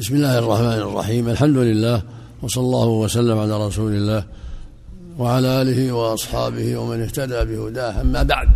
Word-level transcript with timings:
بسم 0.00 0.14
الله 0.14 0.38
الرحمن 0.38 0.78
الرحيم. 0.88 1.28
الحمد 1.28 1.56
لله 1.56 2.02
وصلى 2.42 2.64
الله 2.64 2.88
وسلم 2.88 3.38
على 3.38 3.66
رسول 3.66 3.92
الله 3.92 4.24
وعلى 5.18 5.62
آله 5.62 5.92
وأصحابه 5.92 6.76
ومن 6.76 7.02
اهتدى 7.02 7.44
بهداه. 7.44 8.00
أما 8.00 8.22
بعد 8.22 8.48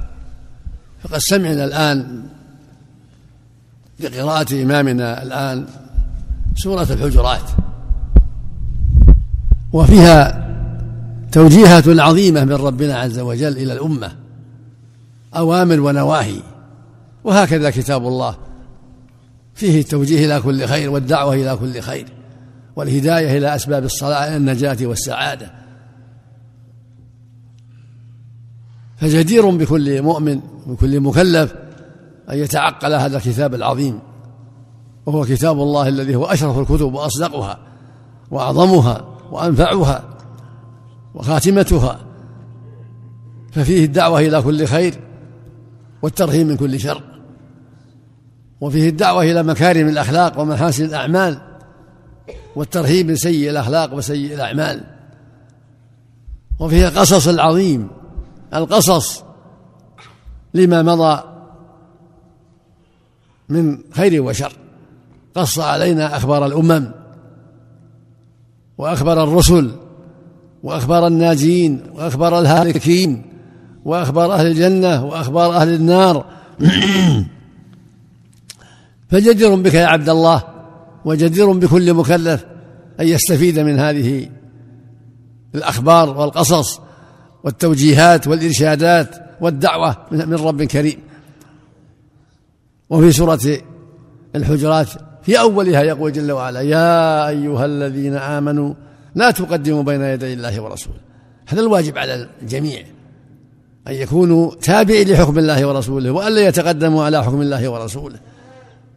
فقد 1.03 1.19
سمعنا 1.19 1.65
الآن 1.65 2.23
بقراءة 4.01 4.63
إمامنا 4.63 5.23
الآن 5.23 5.67
سورة 6.57 6.87
الحجرات 6.91 7.51
وفيها 9.73 10.49
توجيهات 11.33 11.89
عظيمة 11.89 12.45
من 12.45 12.53
ربنا 12.53 12.99
عز 12.99 13.19
وجل 13.19 13.53
إلى 13.53 13.73
الأمة 13.73 14.13
أوامر 15.37 15.81
ونواهي 15.81 16.41
وهكذا 17.25 17.71
كتاب 17.71 18.07
الله. 18.07 18.37
فيه 19.55 19.81
التوجيه 19.81 20.27
إلى 20.27 20.41
كل 20.41 20.67
خير 20.67 20.91
والدعوة 20.91 21.35
إلى 21.35 21.57
كل 21.57 21.81
خير 21.81 22.09
والهداية 22.77 23.39
إلى 23.39 23.55
أسباب 23.55 23.85
الصلاة 23.85 24.37
النجاة 24.37 24.77
والسعادة. 24.83 25.53
فجدير 28.97 29.51
بكل 29.51 30.03
مؤمن 30.03 30.41
بكل 30.67 31.01
مكلف 31.01 31.55
أن 32.31 32.39
يتعقل 32.39 32.93
هذا 32.93 33.17
الكتاب 33.17 33.55
العظيم 33.55 33.99
وهو 35.07 35.25
كتاب 35.25 35.61
الله 35.61 35.89
الذي 35.89 36.15
هو 36.15 36.25
أشرف 36.25 36.59
الكتب 36.59 36.95
وأصدقها 36.95 37.59
وأعظمها 38.31 39.05
وأنفعها 39.31 40.05
وخاتمتها. 41.15 42.01
ففيه 43.53 43.85
الدعوة 43.85 44.21
إلى 44.21 44.43
كل 44.43 44.67
خير 44.67 44.95
والترهيب 46.03 46.47
من 46.47 46.57
كل 46.57 46.81
شر. 46.81 47.14
وفيه 48.61 48.89
الدعوة 48.89 49.23
إلى 49.23 49.43
مكارم 49.43 49.89
الأخلاق 49.89 50.41
ومحاسن 50.41 50.85
الأعمال 50.85 51.41
والترهيب 52.57 53.07
من 53.07 53.17
سيء 53.17 53.51
الأخلاق 53.51 53.95
وسيء 53.95 54.35
الأعمال. 54.35 54.85
وفيه 56.59 56.89
القصص 56.89 57.29
العظيم 57.29 57.89
القصص 58.55 59.25
لما 60.55 60.83
مضى 60.83 61.23
من 63.49 63.79
خير 63.93 64.23
وشر. 64.23 64.53
قص 65.35 65.59
علينا 65.59 66.17
أخبار 66.17 66.47
الأمم 66.47 66.91
وأخبار 68.79 69.25
الرسل 69.25 69.71
وأخبار 70.63 71.07
الناجين 71.07 71.83
وأخبار 71.95 72.39
الهالكين 72.39 73.23
وأخبار 73.85 74.33
أهل 74.33 74.47
الجنة 74.47 75.05
وأخبار 75.05 75.57
أهل 75.57 75.75
النار. 75.75 76.25
فجدير 79.09 79.55
بك 79.55 79.75
يا 79.75 79.87
عبد 79.87 80.09
الله 80.09 80.43
وجدير 81.05 81.53
بكل 81.53 81.95
مكلف 81.95 82.45
أن 83.01 83.09
يستفيد 83.09 83.59
من 83.59 83.79
هذه 83.79 84.29
الأخبار 85.55 86.19
والقصص 86.19 86.81
والتوجيهات 87.45 88.27
والإرشادات 88.27 89.17
والدعوة 89.41 89.97
من 90.13 90.35
رب 90.35 90.63
كريم. 90.63 90.99
وفي 92.91 93.13
سورة 93.13 93.41
الحجرات 94.37 94.89
في 95.23 95.41
أولها 95.41 95.83
يقول 95.83 96.13
جل 96.13 96.33
وعلا 96.33 96.61
يا 96.61 97.29
أيها 97.29 97.65
الذين 97.65 98.15
آمنوا 98.17 98.75
لا 99.15 99.31
تقدموا 99.31 99.83
بين 99.83 100.03
يدي 100.03 100.33
الله 100.33 100.61
ورسوله. 100.61 101.01
هذا 101.47 101.61
الواجب 101.61 101.99
على 101.99 102.29
الجميع 102.43 102.83
أن 103.89 103.93
يكونوا 103.93 104.55
تابعين 104.55 105.09
لحكم 105.09 105.39
الله 105.39 105.67
ورسوله 105.67 106.11
وألا 106.11 106.49
يتقدموا 106.49 107.05
على 107.05 107.25
حكم 107.25 107.41
الله 107.41 107.69
ورسوله. 107.69 108.19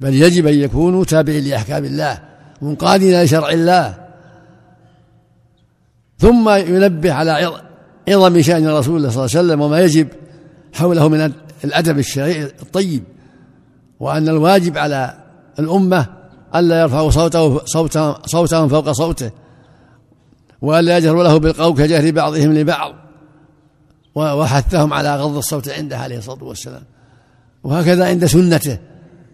بل 0.02 0.14
يجب 0.14 0.48
أن 0.48 0.54
يكونوا 0.54 1.04
تابعين 1.06 1.44
لأحكام 1.44 1.86
الله 1.86 2.20
منقادين 2.62 3.24
لشرع 3.24 3.50
الله. 3.50 4.08
ثم 6.20 6.50
ينبه 6.50 7.14
على 7.14 7.52
عظم 8.10 8.42
شأن 8.42 8.68
رسول 8.68 8.98
الله 8.98 9.10
صلى 9.10 9.26
الله 9.26 9.38
عليه 9.38 9.48
وسلم 9.48 9.62
وما 9.62 9.80
يجب 9.80 10.08
حوله 10.74 11.08
من 11.08 11.34
الأدب 11.64 12.00
الشرعي 12.00 12.44
الطيب 12.44 13.04
وأن 14.00 14.30
الواجب 14.30 14.78
على 14.78 15.18
الأمة 15.60 16.06
ألا 16.56 16.82
يرفعوا 16.82 17.10
صوته 17.10 17.66
صوتا 17.66 18.22
صوتهم 18.26 18.68
فوق 18.70 18.92
صوته 18.92 19.32
وألا 20.62 20.98
يجهروا 20.98 21.24
له 21.24 21.38
بالقول 21.38 21.78
كجهر 21.78 22.12
بعضهم 22.12 22.54
لبعض 22.54 22.94
وحثهم 24.16 24.94
على 24.94 25.16
غض 25.16 25.38
الصوت 25.38 25.70
عنده 25.70 25.98
عليه 25.98 26.18
الصلاة 26.18 26.44
والسلام. 26.44 26.84
وهكذا 27.64 28.06
عند 28.06 28.26
سنته. 28.26 28.78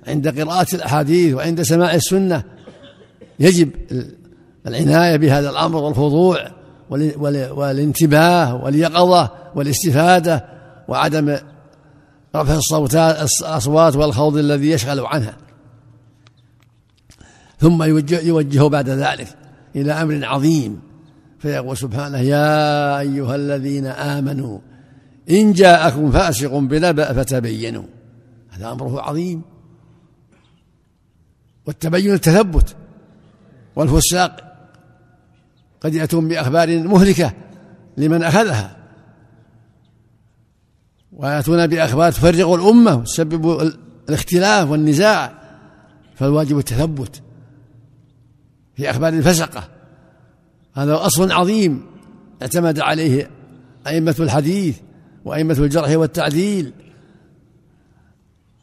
عند 0.08 0.40
قراءة 0.40 0.75
الأحاديث 0.75 1.34
وعند 1.34 1.62
سماع 1.62 1.96
السنة 1.96 2.44
يجب 3.40 3.69
العناية 4.68 5.16
بهذا 5.16 5.50
الأمر 5.50 5.75
والخضوع 5.78 6.47
والانتباه 7.52 8.56
واليقظة 8.56 9.30
والاستفادة 9.56 10.46
وعدم 10.88 11.38
رفع 12.36 12.56
الصوتات 12.56 13.30
الأصوات 13.41 13.96
والخوض 13.96 14.38
الذي 14.38 14.69
يشغل 14.72 15.00
عنها. 15.00 15.38
ثم 17.59 17.84
يوجه, 17.84 18.20
يوجه 18.20 18.68
بعد 18.68 18.90
ذلك 18.90 19.28
إلى 19.75 19.91
أمر 19.91 20.25
عظيم 20.25 20.80
فيقول 21.40 21.78
سبحانه 21.78 22.18
يا 22.20 23.00
أيها 23.00 23.35
الذين 23.35 23.85
آمنوا 23.85 24.59
إن 25.30 25.53
جاءكم 25.53 26.12
فاسق 26.12 26.58
بنبأ 26.58 27.14
فتبينوا. 27.14 27.84
هذا 28.50 28.72
أمره 28.72 29.02
عظيم. 29.02 29.41
والتبين 31.66 32.13
التثبت 32.13 32.75
والفساق 33.75 34.53
قد 35.81 35.96
يأتون 35.96 36.28
بأخبار 36.28 36.79
مهلكة 36.79 37.34
لمن 37.97 38.24
أخذها. 38.24 38.78
ويأتون 41.13 41.68
بأخبار 41.68 42.12
تفرق 42.12 42.53
الأمة 42.53 42.96
وتسبب 42.96 43.73
الاختلاف 44.09 44.69
والنزاع. 44.69 45.34
فالواجب 46.16 46.57
التثبت 46.57 47.22
في 48.75 48.90
أخبار 48.90 49.13
الفسقة. 49.13 49.69
هذا 50.73 51.06
أصل 51.06 51.31
عظيم 51.31 51.85
اعتمد 52.41 52.79
عليه 52.79 53.29
أئمة 53.88 54.16
الحديث 54.19 54.78
وأئمة 55.25 55.53
الجرح 55.53 55.90
والتعديل 55.90 56.73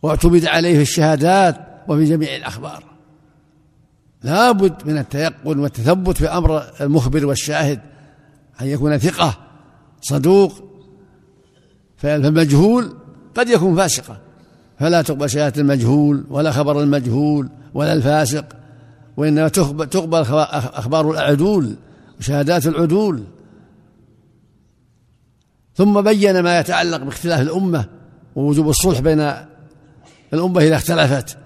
واعتمد 0.03 0.47
عليه 0.47 0.77
في 0.77 0.83
الشهادات 0.83 1.56
وفي 1.89 2.05
جميع 2.05 2.37
الأخبار. 2.37 2.90
لا 4.23 4.53
بد 4.53 4.87
من 4.87 4.99
التيقن 4.99 5.59
والتثبت 5.59 6.17
في 6.17 6.29
أمر 6.29 6.63
المخبر 6.81 7.27
والشاهد 7.27 7.81
أن 8.61 8.67
يكون 8.67 8.99
ثقة 8.99 9.39
صدوق 10.03 10.53
فالمجهول 11.97 12.97
قد 13.35 13.49
يكون 13.49 13.77
فاسقا. 13.77 14.17
فلا 14.79 15.03
تقبل 15.03 15.31
شهادة 15.31 15.61
المجهول 15.61 16.25
ولا 16.31 16.53
خبر 16.53 16.83
المجهول 16.83 17.49
ولا 17.75 17.93
الفاسق 17.93 18.45
وإنما 19.17 19.49
تقبل 19.49 20.21
أخبار 20.21 21.11
العدول 21.11 21.77
وشهادات 22.19 22.67
العدول. 22.67 23.23
ثم 25.75 26.01
بين 26.01 26.41
ما 26.41 26.61
يتعلق 26.61 26.97
باختلاف 26.97 27.41
الأمة 27.41 27.85
ووجوب 28.37 28.69
الصلح 28.69 29.01
بين 29.01 29.33
الأمة 30.35 30.61
إذا 30.61 30.77
اختلفت 30.77 31.37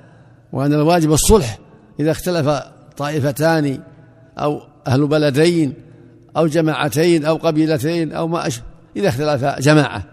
وأن 0.53 0.73
الواجب 0.73 1.13
الصلح 1.13 1.59
إذا 2.01 2.11
اختلف 2.11 2.63
طائفتان 2.97 3.81
أو 4.39 4.63
أهل 4.87 5.07
بلدين 5.07 5.75
أو 6.37 6.47
جماعتين 6.47 7.25
أو 7.25 7.37
قبيلتين 7.37 8.13
أو 8.13 8.29
ما 8.29 8.47
أشبه 8.47 8.65
إذا 8.97 9.09
اختلف 9.09 9.45
جماعة. 9.45 10.05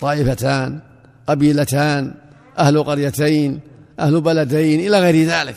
طائفتان 0.00 0.80
قبيلتان 1.26 2.14
أهل 2.58 2.82
قريتين 2.82 3.60
أهل 4.00 4.20
بلدين 4.20 4.80
إلى 4.80 5.00
غير 5.00 5.28
ذلك. 5.28 5.56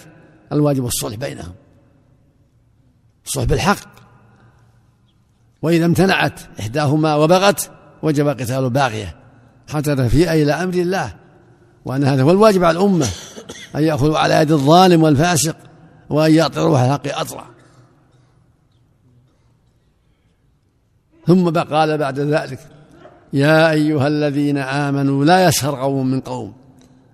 الواجب 0.51 0.85
الصلح 0.85 1.15
بينهم. 1.15 1.53
الصلح 3.25 3.43
بالحق. 3.43 3.89
وإذا 5.61 5.85
امتنعت 5.85 6.39
إحداهما 6.59 7.15
وبغت 7.15 7.71
وجب 8.03 8.27
قتال 8.27 8.69
باغية 8.69 9.15
حتى 9.69 9.95
تفيء 9.95 10.31
إلى 10.31 10.53
أمر 10.53 10.73
الله. 10.73 11.15
وأن 11.85 12.03
هذا 12.03 12.23
هو 12.23 12.31
الواجب 12.31 12.63
على 12.63 12.77
الأمة. 12.77 13.07
أن 13.75 13.83
يأخذوا 13.83 14.17
على 14.17 14.33
يد 14.33 14.51
الظالم 14.51 15.03
والفاسق 15.03 15.55
وأن 16.09 16.33
يعطروا 16.33 16.77
على 16.77 16.87
الحق 16.87 17.19
أطرع 17.19 17.45
ثم 21.27 21.49
قال 21.49 21.97
بعد 21.97 22.19
ذلك 22.19 22.59
يا 23.33 23.71
أيها 23.71 24.07
الذين 24.07 24.57
آمنوا 24.57 25.25
لا 25.25 25.47
يسخر 25.47 25.75
قوم 25.75 26.05
من 26.11 26.19
قوم. 26.19 26.53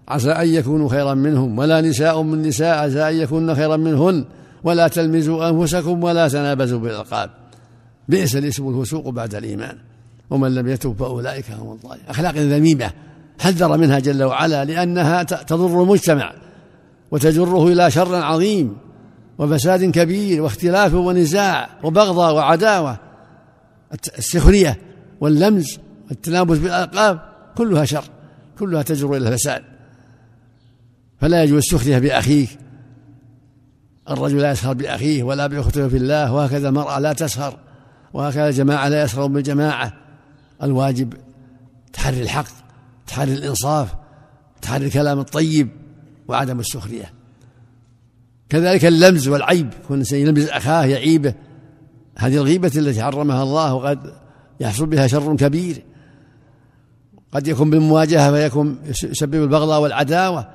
عسى 0.08 0.32
أن 0.32 0.48
يكونوا 0.48 0.90
خيرا 0.90 1.14
منهم 1.14 1.60
ولا 1.60 1.82
نساء 1.82 2.22
من 2.22 2.42
نساء 2.42 2.78
عسى 2.78 3.10
أن 3.10 3.16
يكون 3.16 3.56
خيرا 3.56 3.78
منهن 3.78 4.26
ولا 4.64 4.88
تلمزوا 4.88 5.50
أنفسكم 5.50 6.04
ولا 6.04 6.28
تنابزوا 6.28 6.80
بالألقاب. 6.80 7.30
بئس 8.10 8.36
الاسم 8.36 8.70
الفسوق 8.70 9.10
بعد 9.10 9.36
الإيمان. 9.36 9.78
ومن 10.30 10.56
لم 10.56 10.68
يتب 10.68 10.96
فأولئك 11.00 11.52
هم 11.52 11.72
الظالمون. 11.72 12.08
أخلاق 12.10 12.36
ذميمة. 12.36 12.92
حذر 13.40 13.78
منها 13.78 14.00
جل 14.00 14.24
وعلا 14.24 14.66
لأنها 14.66 15.24
تضر 15.24 15.84
المجتمع 15.84 16.34
وتجره 17.12 17.68
إلى 17.68 17.92
شر 17.92 18.16
عظيم 18.16 18.78
وفساد 19.38 19.84
كبير 19.84 20.42
واختلاف 20.42 20.94
ونزاع 20.94 21.70
وبغضاء 21.84 22.36
وعداوة. 22.36 22.98
السخرية 24.18 24.80
واللمز 25.22 25.80
والتنابز 26.10 26.58
بالألقاب 26.58 27.20
كلها 27.58 27.86
شر 27.86 28.04
كلها 28.60 28.82
تجر 28.82 29.18
إلى 29.18 29.28
الفساد. 29.30 29.64
فلا 31.22 31.44
يجوز 31.44 31.58
السخرية 31.58 32.00
بأخيك. 32.00 32.50
الرجل 34.10 34.38
لا 34.38 34.52
يسخر 34.52 34.74
بأخيه 34.74 35.24
ولا 35.24 35.48
بأخته 35.48 35.88
في 35.88 35.98
الله 35.98 36.34
وهكذا 36.34 36.70
المرأة 36.70 37.00
لا 37.00 37.14
تسخر 37.14 37.58
وهكذا 38.14 38.50
الجماعة 38.50 38.88
لا 38.88 39.04
يسخرون 39.04 39.34
بالجماعة. 39.34 39.94
الواجب 40.64 41.14
تحري 41.94 42.22
الحق. 42.22 42.65
تحري 43.08 43.34
الإنصاف 43.34 43.96
تحري 44.62 44.86
الكلام 44.86 45.20
الطيب 45.20 45.70
وعدم 46.28 46.60
السخرية. 46.60 47.14
كذلك 48.50 48.86
اللمز 48.86 49.28
والعيب 49.28 49.74
يكون 49.84 49.96
الإنسان 49.96 50.20
يلمز 50.20 50.50
أخاه 50.50 50.86
يعيبه. 50.86 51.34
هذه 52.18 52.36
الغيبة 52.36 52.72
التي 52.76 53.04
حرمها 53.04 53.44
الله 53.44 53.74
وقد 53.74 54.14
يحصل 54.60 54.86
بها 54.86 55.08
شر 55.08 55.36
كبير. 55.36 55.84
قد 57.32 57.48
يكون 57.48 57.70
بالمواجهة 57.70 58.32
فيكون 58.32 58.80
يسبب 58.88 59.36
البغضاء 59.36 59.82
والعداوة. 59.82 60.50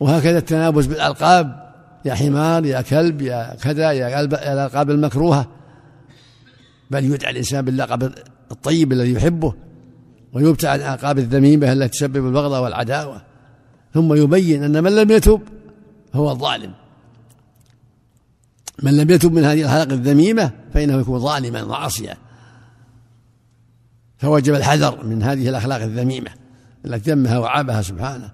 وهكذا 0.00 0.38
التنابز 0.38 0.86
بالألقاب. 0.86 1.64
يا 2.04 2.14
حمار 2.14 2.66
يا 2.66 2.80
كلب 2.80 3.22
يا 3.22 3.54
كذا 3.54 3.92
يا 3.92 4.20
الألقاب 4.20 4.90
المكروهة. 4.90 5.50
بل 6.90 7.04
يدعى 7.04 7.30
الإنسان 7.30 7.64
باللقب 7.64 8.12
الطيب 8.54 8.92
الذي 8.92 9.12
يحبه 9.12 9.54
ويبتعد 10.32 10.80
عن 10.80 10.88
الألقاب 10.88 11.18
الذميمة 11.18 11.72
التي 11.72 11.88
تسبب 11.88 12.26
البغضاء 12.26 12.62
والعداوة 12.62 13.22
ثم 13.94 14.14
يبين 14.14 14.62
أن 14.62 14.82
من 14.82 14.96
لم 14.96 15.10
يتب 15.10 15.40
هو 16.14 16.30
الظالم 16.30 16.72
من 18.82 18.96
لم 18.96 19.10
يتب 19.10 19.32
من 19.32 19.44
هذه 19.44 19.62
الحلقة 19.62 19.94
الذميمة 19.94 20.50
فإنه 20.74 21.00
يكون 21.00 21.18
ظالما 21.18 21.62
وعاصيا. 21.62 22.16
فوجب 24.18 24.54
الحذر 24.54 25.04
من 25.04 25.22
هذه 25.22 25.48
الأخلاق 25.48 25.82
الذميمة 25.82 26.30
التي 26.86 27.10
ذمها 27.10 27.38
وعابها 27.38 27.82
سبحانه. 27.82 28.30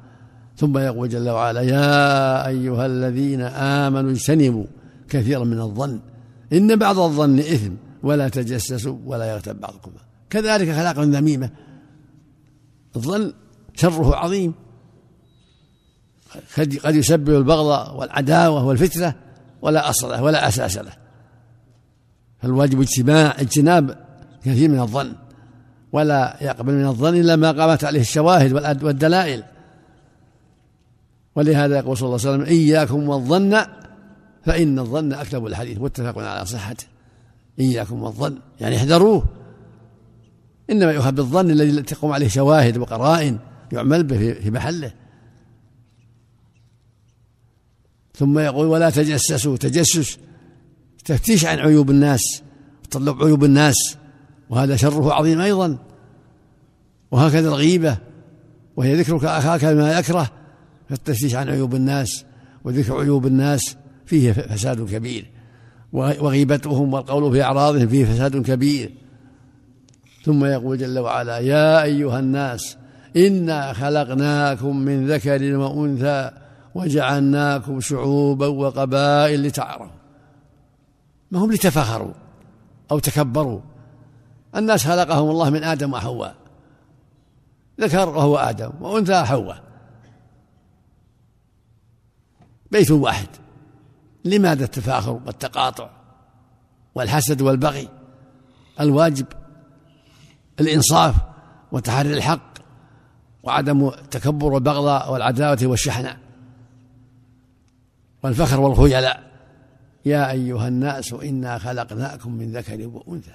ثم 0.56 0.78
يقول 0.78 1.08
جل 1.08 1.28
وعلا 1.28 1.60
يا 1.60 2.46
أيها 2.46 2.86
الذين 2.86 3.40
آمنوا 3.40 4.10
اجتنبوا 4.10 4.64
كثيرا 5.08 5.44
من 5.44 5.60
الظن 5.60 6.00
إن 6.52 6.76
بعض 6.76 6.98
الظن 6.98 7.38
إثم 7.38 7.72
ولا 8.02 8.28
تجسسوا 8.28 8.96
ولا 9.06 9.24
يغتب 9.24 9.60
بعضكم. 9.60 9.90
كذلك 10.30 10.68
أخلاق 10.68 10.98
ذميمة. 10.98 11.50
الظن 12.96 13.32
شره 13.74 14.16
عظيم. 14.16 14.54
قد 16.58 16.94
يسبب 16.96 17.28
البغض 17.28 17.96
والعداوة 17.96 18.64
والفتنة 18.64 19.14
ولا 19.62 19.90
أصل 19.90 20.10
له 20.10 20.22
ولا 20.22 20.48
أساس 20.48 20.78
له. 20.78 20.92
فالواجب 22.42 22.80
اجتماع 22.80 23.34
اجتناب 23.40 24.04
كثير 24.44 24.68
من 24.68 24.80
الظن. 24.80 25.12
ولا 25.92 26.36
يقبل 26.40 26.72
من 26.72 26.86
الظن 26.86 27.14
إلا 27.14 27.36
ما 27.36 27.52
قامت 27.52 27.84
عليه 27.84 28.00
الشواهد 28.00 28.52
والدلائل. 28.82 29.44
ولهذا 31.36 31.78
يقول 31.78 31.96
صلى 31.96 32.06
الله 32.06 32.20
عليه 32.20 32.30
وسلم 32.30 32.46
إياكم 32.46 33.08
والظن 33.08 33.58
فإن 34.44 34.78
الظن 34.78 35.12
أكذب 35.12 35.46
الحديث. 35.46 35.78
متفق 35.78 36.18
على 36.18 36.46
صحته. 36.46 36.84
إياكم 37.60 38.02
والظن. 38.02 38.38
يعني 38.60 38.76
احذروه. 38.76 39.24
إنما 40.70 40.92
يؤخذ 40.92 41.12
بالظن 41.12 41.50
الذي 41.50 41.82
تقوم 41.82 42.12
عليه 42.12 42.28
شواهد 42.28 42.78
وقرائن 42.78 43.38
يعمل 43.72 44.02
به 44.02 44.32
في 44.32 44.50
محله. 44.50 44.92
ثم 48.14 48.38
يقول 48.38 48.66
ولا 48.66 48.90
تجسسوا 48.90 49.56
تجسس 49.56 50.18
تفتيش 51.04 51.44
عن 51.44 51.58
عيوب 51.58 51.90
الناس 51.90 52.42
تطلب 52.90 53.22
عيوب 53.22 53.44
الناس 53.44 53.96
وهذا 54.50 54.76
شره 54.76 55.12
عظيم 55.12 55.40
أيضا. 55.40 55.78
وهكذا 57.10 57.48
الغيبة 57.48 57.98
وهي 58.76 58.94
ذكرك 58.94 59.24
أخاك 59.24 59.64
بما 59.64 59.98
يكره 59.98 60.30
فالتفتيش 60.88 61.34
عن 61.34 61.48
عيوب 61.48 61.74
الناس 61.74 62.24
وذكر 62.64 63.00
عيوب 63.00 63.26
الناس 63.26 63.76
فيه 64.06 64.32
فساد 64.32 64.90
كبير. 64.90 65.30
وغيبتهم 65.92 66.94
والقول 66.94 67.32
في 67.32 67.42
أعراضهم 67.42 67.88
فيه 67.88 68.04
فساد 68.04 68.42
كبير. 68.42 68.99
ثم 70.24 70.44
يقول 70.44 70.78
جل 70.78 70.98
وعلا 70.98 71.38
يا 71.38 71.82
أيها 71.82 72.18
الناس 72.18 72.76
إنا 73.16 73.72
خلقناكم 73.72 74.76
من 74.76 75.10
ذكر 75.10 75.56
وأنثى 75.56 76.30
وجعلناكم 76.74 77.80
شعوبا 77.80 78.46
وقبائل 78.46 79.42
لتعارفوا. 79.42 80.00
ما 81.30 81.38
هم 81.38 81.52
لتفاخروا 81.52 82.12
أو 82.90 82.98
تكبروا. 82.98 83.60
الناس 84.56 84.86
خلقهم 84.86 85.30
الله 85.30 85.50
من 85.50 85.64
آدم 85.64 85.92
وحواء. 85.92 86.34
ذكر 87.80 88.08
وهو 88.08 88.36
آدم 88.36 88.70
وأنثى 88.80 89.24
حواء. 89.24 89.62
بيت 92.70 92.90
واحد. 92.90 93.28
لماذا 94.24 94.64
التفاخر 94.64 95.20
والتقاطع 95.26 95.90
والحسد 96.94 97.42
والبغي؟ 97.42 97.88
الواجب 98.80 99.26
الإنصاف 100.60 101.14
وتحري 101.72 102.14
الحق 102.14 102.50
وعدم 103.42 103.88
التكبر 103.88 104.52
والبغضاء 104.52 105.12
والعداوة 105.12 105.58
والشحناء 105.62 106.16
والفخر 108.22 108.60
والخيلاء 108.60 109.30
يا 110.04 110.30
أيها 110.30 110.68
الناس 110.68 111.12
إنا 111.12 111.58
خلقناكم 111.58 112.32
من 112.32 112.52
ذكر 112.52 112.86
وأنثى. 112.86 113.32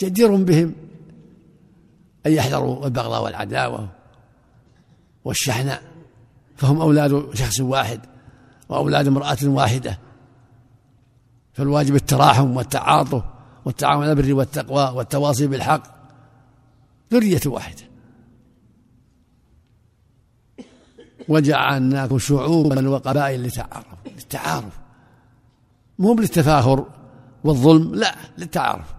جدير 0.00 0.36
بهم 0.36 0.74
أن 2.26 2.32
يحذروا 2.32 2.86
البغضاء 2.86 3.24
والعداوة 3.24 3.88
والشحناء 5.24 5.82
فهم 6.56 6.80
أولاد 6.80 7.34
شخص 7.34 7.60
واحد 7.60 8.00
وأولاد 8.68 9.06
امرأة 9.06 9.38
واحدة. 9.42 9.98
فالواجب 11.52 11.94
التراحم 11.94 12.56
والتعاطف 12.56 13.22
والتعاون 13.64 14.02
على 14.02 14.12
البر 14.12 14.34
والتقوى 14.34 14.96
والتواصي 14.96 15.46
بالحق. 15.46 15.82
ذرية 17.12 17.40
واحدة. 17.46 17.82
وجعلناكم 21.28 22.18
شعوبا 22.18 22.88
وقبائل 22.88 23.42
لتعارفوا. 23.42 23.98
للتعارف. 24.06 24.78
مو 25.98 26.14
للتفاخر 26.14 26.86
والظلم 27.44 27.94
لا 27.94 28.14
للتعارف. 28.38 28.94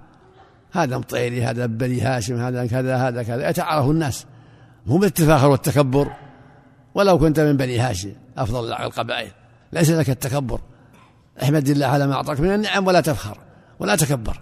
هذا 0.72 0.98
مطيري 0.98 1.44
هذا 1.44 1.66
بني 1.66 2.02
هاشم 2.02 2.36
هذا 2.36 2.66
كذا 2.66 2.96
هذا 2.96 3.24
كذا. 3.24 3.50
يتعارف 3.50 3.86
الناس. 3.86 4.26
مو 4.86 4.98
بالتفاخر 4.98 5.48
والتكبر. 5.48 6.12
ولو 6.96 7.20
كنت 7.20 7.40
من 7.40 7.58
بني 7.58 7.80
هاشم 7.80 8.14
أفضل 8.38 8.74
القبائل. 8.74 9.32
ليس 9.74 9.90
لك 9.90 10.10
التكبر. 10.10 10.62
احمد 11.44 11.70
الله 11.70 11.86
على 11.86 12.08
ما 12.08 12.14
أعطاك 12.14 12.40
من 12.40 12.54
النعم 12.54 12.88
ولا 12.88 13.02
تفخر 13.02 13.38
ولا 13.80 13.96
تكبر. 13.96 14.42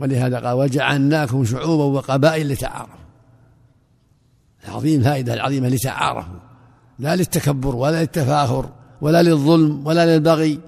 ولهذا 0.00 0.38
قال 0.38 0.56
وجعلناكم 0.56 1.44
شعوبا 1.44 1.84
وقبائل 1.84 2.48
لتعارفوا. 2.48 3.00
عظيم 4.68 5.02
فائدة 5.02 5.34
العظيمة 5.34 5.68
لتعارفوا. 5.68 6.38
لا 6.98 7.16
للتكبر 7.16 7.76
ولا 7.76 8.00
للتفاخر 8.00 8.70
ولا 9.00 9.22
للظلم 9.22 9.86
ولا 9.86 10.16
للبغي 10.16 10.60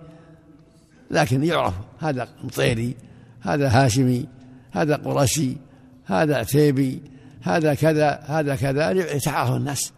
لكن 1.10 1.44
يعرف 1.44 1.74
هذا 1.98 2.28
مطيري 2.44 2.96
هذا 3.40 3.68
هاشمي 3.68 4.26
هذا 4.72 4.96
قرشي 4.96 5.56
هذا 6.04 6.36
عتيبي 6.36 7.02
هذا 7.42 7.74
كذا 7.74 8.22
هذا 8.26 8.56
كذا 8.56 8.90
يتعارف 8.90 9.50
الناس. 9.50 9.92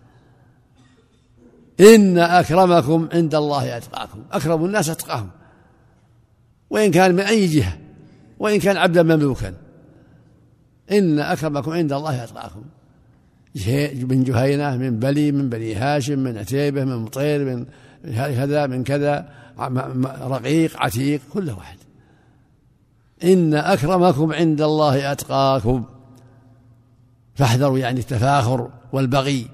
إن 1.81 2.19
أكرمكم 2.19 3.09
عند 3.13 3.35
الله 3.35 3.77
أتقاكم. 3.77 4.23
أكرم 4.33 4.65
الناس 4.65 4.89
أتقاهم. 4.89 5.31
وإن 6.71 6.91
كان 6.91 7.15
من 7.15 7.21
أي 7.21 7.47
جهة. 7.47 7.79
وإن 8.39 8.59
كان 8.59 8.77
عبدا 8.77 9.03
مملوكا. 9.03 9.55
إن 10.93 11.19
أكرمكم 11.19 11.71
عند 11.71 11.93
الله 11.93 12.25
أتقاكم. 12.25 12.63
من 14.09 14.25
جهينة 14.25 14.77
من 14.77 14.99
بلي 14.99 15.33
من 15.33 15.49
بني 15.49 15.75
هاشم 15.75 16.19
من 16.19 16.39
عتيبة 16.39 16.85
من 16.85 16.97
مطير 16.97 17.45
من 17.45 17.67
كذا 18.05 18.67
من 18.67 18.85
كذا 18.85 19.29
رقيق 20.21 20.83
عتيق 20.83 21.21
كل 21.33 21.51
واحد. 21.51 21.77
إن 23.25 23.55
أكرمكم 23.55 24.33
عند 24.33 24.61
الله 24.63 25.13
أتقاكم. 25.13 25.85
فاحذروا 27.35 27.79
يعني 27.79 28.01
التفاخر 28.01 28.71
والبغي. 28.93 29.49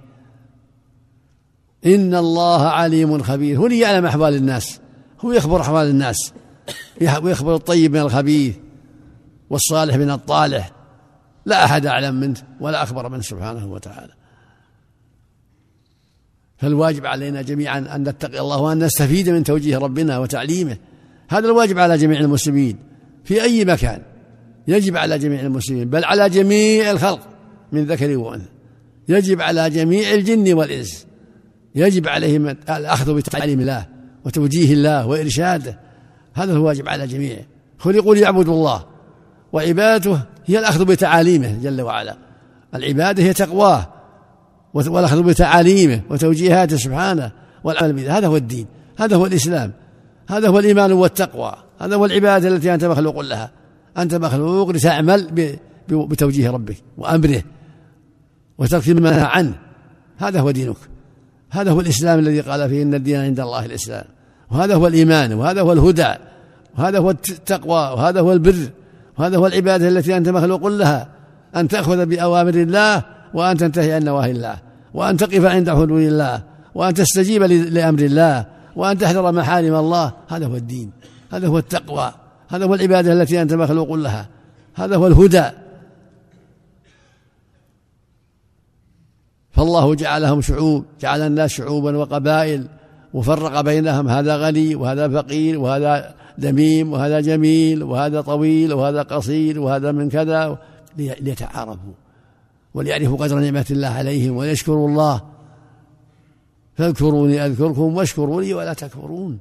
إن 1.87 2.15
الله 2.15 2.63
عليم 2.63 3.23
خبير. 3.23 3.59
هو 3.59 3.67
اللي 3.67 3.79
يعلم 3.79 4.07
أحوال 4.07 4.35
الناس. 4.35 4.81
هو 5.21 5.33
يخبر 5.33 5.61
أحوال 5.61 5.91
الناس. 5.91 6.33
ويخبر 7.23 7.55
الطيب 7.55 7.93
من 7.93 8.01
الخبيث. 8.01 8.57
والصالح 9.50 9.97
من 9.97 10.11
الطالح. 10.11 10.73
لا 11.47 11.64
أحد 11.64 11.87
أعلم 11.87 12.14
منه 12.14 12.37
ولا 12.61 12.83
أخبر 12.83 13.09
منه 13.09 13.23
سبحانه 13.23 13.66
وتعالى. 13.66 14.12
فالواجب 16.59 17.07
علينا 17.07 17.42
جميعا 17.42 17.78
أن 17.78 18.09
نتقي 18.09 18.40
الله 18.40 18.61
وأن 18.61 18.85
نستفيد 18.85 19.28
من 19.28 19.45
توجيه 19.45 19.78
ربنا 19.78 20.19
وتعليمه. 20.19 20.76
هذا 21.28 21.47
الواجب 21.47 21.78
على 21.78 21.99
جميع 21.99 22.21
المسلمين 22.21 22.78
في 23.25 23.42
أي 23.42 23.64
مكان. 23.64 24.02
يجب 24.69 24.97
على 24.97 25.19
جميع 25.19 25.40
المسلمين 25.40 25.90
بل 25.90 26.04
على 26.04 26.28
جميع 26.28 26.90
الخلق 26.90 27.28
من 27.73 27.85
ذكر 27.85 28.16
وأنثى. 28.16 28.49
يجب 29.09 29.40
على 29.40 29.71
جميع 29.71 30.14
الجن 30.14 30.54
والإنس. 30.54 31.07
يجب 31.75 32.09
عليهم 32.09 32.47
الأخذ 32.49 33.14
بتعليم 33.14 33.61
الله 33.61 33.87
وتوجيه 34.25 34.73
الله 34.73 35.07
وإرشاده. 35.07 35.78
هذا 36.35 36.52
هو 36.52 36.57
الواجب 36.57 36.88
على 36.88 37.04
الجميع 37.04 37.38
خلقوا 37.78 38.14
ليعبدوا 38.14 38.54
الله. 38.54 38.85
وعبادته 39.52 40.21
هي 40.47 40.59
الأخذ 40.59 40.85
بتعاليمه 40.85 41.59
جل 41.62 41.80
وعلا. 41.83 42.16
العبادة 42.75 43.23
هي 43.23 43.33
تقواه 43.33 43.88
والأخذ 44.75 45.23
بتعاليمه 45.23 46.00
وتوجيهاته 46.11 46.76
سبحانه 46.76 47.33
والعمل 47.64 47.92
بذلك 47.92 48.11
هذا 48.11 48.26
هو 48.26 48.37
الدين 48.37 48.66
هذا 48.99 49.16
هو 49.16 49.26
الإسلام 49.26 49.73
هذا 50.28 50.49
هو 50.49 50.59
الإيمان 50.59 50.92
والتقوى 50.92 51.54
هذا 51.80 51.97
هو 51.97 52.04
العبادة 52.04 52.49
التي 52.49 52.75
أنت 52.75 52.85
مخلوق 52.85 53.21
لها. 53.21 53.50
أنت 53.99 54.14
مخلوق 54.14 54.71
لتعمل 54.71 55.52
بتوجيه 55.88 56.50
ربك 56.50 56.76
وأمره 56.99 57.42
وترك 58.59 58.88
ما 58.88 59.11
نهى 59.11 59.21
عنه. 59.21 59.54
هذا 60.19 60.40
هو 60.40 60.50
دينك. 60.50 60.76
هذا 61.50 61.71
هو 61.71 61.80
الإسلام 61.80 62.19
الذي 62.19 62.40
قال 62.40 62.69
فيه 62.69 62.83
إن 62.83 62.95
الدين 62.95 63.21
عند 63.21 63.40
الله 63.40 63.64
الإسلام. 63.64 64.04
وهذا 64.50 64.75
هو 64.75 64.87
الإيمان 64.87 65.33
وهذا 65.33 65.61
هو 65.61 65.73
الهدى 65.73 66.14
وهذا 66.78 66.99
هو 66.99 67.11
التقوى 67.11 67.71
وهذا 67.71 68.21
هو 68.21 68.33
البر. 68.33 68.71
وهذا 69.21 69.37
هو 69.37 69.47
العبادة 69.47 69.89
التي 69.89 70.17
أنت 70.17 70.29
مخلوق 70.29 70.67
لها. 70.67 71.09
أن 71.57 71.69
تأخذ 71.69 72.07
بأوامر 72.07 72.55
الله 72.55 73.03
وأن 73.35 73.57
تنتهي 73.57 73.93
عن 73.93 74.05
نواهي 74.05 74.31
الله. 74.31 74.59
وأن 74.95 75.17
تقف 75.17 75.45
عند 75.45 75.71
حدود 75.71 76.03
الله. 76.03 76.43
وأن 76.75 76.95
تستجيب 76.95 77.43
لأمر 77.43 77.99
الله. 77.99 78.47
وأن 78.77 78.99
تحذر 78.99 79.33
محارم 79.33 79.75
الله. 79.75 80.12
هذا 80.29 80.47
هو 80.47 80.57
الدين. 80.57 80.91
هذا 81.33 81.47
هو 81.47 81.59
التقوى. 81.59 82.12
هذا 82.49 82.65
هو 82.65 82.75
العبادة 82.75 83.12
التي 83.12 83.43
أنت 83.43 83.53
مخلوق 83.53 83.93
لها. 83.93 84.29
هذا 84.75 84.97
هو 84.97 85.07
الهدى. 85.07 85.45
فالله 89.50 89.95
جعلهم 89.95 90.41
شعوب. 90.41 90.85
جعل 91.00 91.21
الناس 91.21 91.50
شعوبا 91.50 91.97
وقبائل. 91.97 92.67
وفرق 93.15 93.61
بينهم. 93.61 94.09
هذا 94.09 94.37
غني 94.37 94.75
وهذا 94.75 95.09
فقير 95.09 95.59
وهذا 95.59 96.20
دميم 96.39 96.93
وهذا 96.93 97.21
جميل 97.21 97.83
وهذا 97.83 98.21
طويل 98.21 98.73
وهذا 98.73 99.03
قصير 99.03 99.61
وهذا 99.61 99.93
من 99.93 100.09
كذا 100.09 100.59
ليتعارفوا 100.97 101.93
وليعرفوا 102.75 103.17
قدر 103.17 103.39
نعمة 103.39 103.67
الله 103.71 103.89
عليهم 103.89 104.37
ويشكروا 104.37 104.89
الله. 104.89 105.23
فاذكروني 106.75 107.47
أذكركم 107.47 107.97
واشكروا 107.97 108.43
لي 108.43 108.55
ولا 108.55 108.73
تكفرون. 108.73 109.39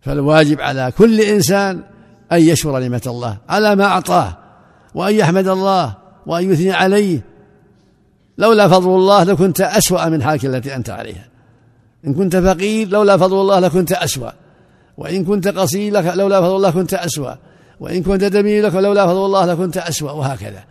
فالواجب 0.00 0.60
على 0.60 0.92
كل 0.98 1.20
إنسان 1.20 1.82
أن 2.32 2.40
يشكر 2.40 2.78
نعمة 2.78 3.02
الله 3.06 3.38
على 3.48 3.76
ما 3.76 3.84
أعطاه 3.84 4.36
وأن 4.94 5.14
يحمد 5.14 5.48
الله 5.48 5.96
وأن 6.26 6.52
يثني 6.52 6.72
عليه. 6.72 7.24
لولا 8.38 8.68
فضل 8.68 8.90
الله 8.90 9.24
لكنت 9.24 9.60
أسوأ 9.60 10.08
من 10.08 10.22
حالك 10.22 10.44
التي 10.44 10.76
أنت 10.76 10.90
عليها. 10.90 11.27
إن 12.06 12.14
كنت 12.14 12.36
فقير 12.36 12.88
لولا 12.88 13.16
فضل 13.16 13.40
الله 13.40 13.58
لكنت 13.58 13.92
أسوأ. 13.92 14.30
وإن 14.98 15.24
كنت 15.24 15.48
قصير 15.48 16.14
لولا 16.14 16.40
فضل 16.40 16.56
الله 16.56 16.70
كنت 16.70 16.94
أسوأ. 16.94 17.34
وإن 17.80 18.02
كنت 18.02 18.24
دمير 18.24 18.80
لولا 18.80 19.06
فضل 19.06 19.24
الله 19.26 19.46
لكنت 19.46 19.76
أسوأ. 19.76 20.10
وهكذا. 20.10 20.64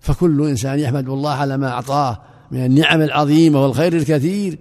فكل 0.00 0.48
إنسان 0.48 0.78
يحمد 0.78 1.08
الله 1.08 1.30
على 1.30 1.56
ما 1.56 1.68
أعطاه 1.68 2.20
من 2.50 2.64
النعم 2.64 3.02
العظيمة 3.02 3.62
والخير 3.62 3.92
الكثير 3.92 4.58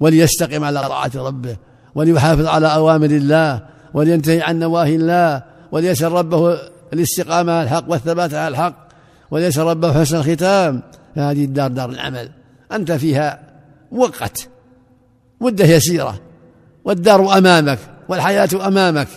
وليستقم 0.00 0.64
على 0.64 0.80
طاعة 0.80 1.10
ربه 1.16 1.56
وليحافظ 1.94 2.46
على 2.46 2.74
أوامر 2.74 3.06
الله 3.06 3.62
ولينتهي 3.94 4.42
عن 4.42 4.58
نواهي 4.58 4.96
الله 4.96 5.42
وليسأل 5.72 6.12
ربه 6.12 6.58
الاستقامة 6.92 7.52
على 7.52 7.62
الحق 7.62 7.84
والثبات 7.88 8.34
على 8.34 8.48
الحق 8.48 8.88
وليسأل 9.30 9.64
ربه 9.66 10.00
حسن 10.00 10.16
الختام. 10.16 10.82
فهذه 11.16 11.44
الدار 11.44 11.70
دار 11.70 11.90
العمل. 11.90 12.30
أنت 12.72 12.92
فيها 12.92 13.40
مؤقت 13.92 14.48
مدة 15.40 15.64
يسيرة 15.64 16.20
والدار 16.84 17.38
أمامك 17.38 17.78
والحياة 18.08 18.48
أمامك. 18.66 19.08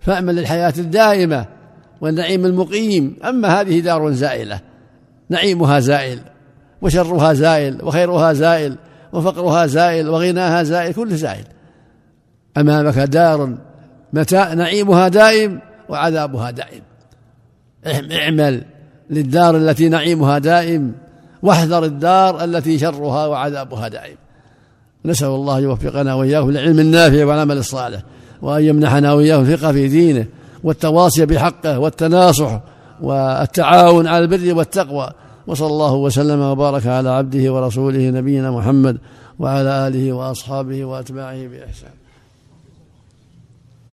فأمل 0.00 0.36
للحياة 0.36 0.74
الدائمة 0.78 1.46
والنعيم 2.00 2.46
المقيم 2.46 3.16
أما 3.24 3.60
هذه 3.60 3.80
دار 3.80 4.12
زائلة. 4.12 4.60
نعيمها 5.30 5.80
زائل 5.80 6.18
وشرها 6.82 7.32
زائل 7.32 7.84
وخيرها 7.84 8.32
زائل 8.32 8.76
وفقرها 9.12 9.66
زائل 9.66 10.08
وغناها 10.08 10.62
زائل 10.62 10.94
كل 10.94 11.16
زائل. 11.16 11.44
أمامك 12.56 12.98
دار 12.98 13.54
متاع 14.12 14.54
نعيمها 14.54 15.08
دائم 15.08 15.60
وعذابها 15.88 16.50
دائم. 16.50 16.82
اعمل 18.12 18.64
للدار 19.10 19.56
التي 19.56 19.88
نعيمها 19.88 20.38
دائم 20.38 20.92
واحذر 21.42 21.84
الدار 21.84 22.44
التي 22.44 22.78
شرها 22.78 23.26
وعذابها 23.26 23.88
دائم. 23.88 24.16
نسأل 25.04 25.28
الله 25.28 25.58
أن 25.58 25.62
يوفقنا 25.62 26.14
وإياكم 26.14 26.50
للعلم 26.50 26.78
النافع 26.78 27.24
والعمل 27.24 27.58
الصالح 27.58 28.02
وأن 28.42 28.64
يمنحنا 28.64 29.12
وإياكم 29.12 29.42
الثقة 29.42 29.72
في 29.72 29.88
دينه 29.88 30.26
والتواصي 30.64 31.26
بحقه 31.26 31.78
والتناصح 31.78 32.60
والتعاون 33.00 34.06
على 34.06 34.24
البر 34.24 34.54
والتقوى. 34.54 35.10
وصلى 35.46 35.66
الله 35.66 35.94
وسلم 35.94 36.40
وبارك 36.40 36.86
على 36.86 37.10
عبده 37.10 37.52
ورسوله 37.52 38.10
نبينا 38.10 38.50
محمد 38.50 38.98
وعلى 39.38 39.88
آله 39.88 40.12
وأصحابه 40.12 40.84
وأتباعه 40.84 41.46
بإحسان. 41.46 41.99